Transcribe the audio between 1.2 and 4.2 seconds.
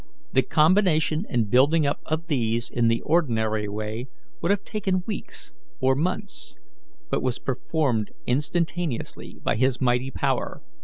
and building up of these in the ordinary way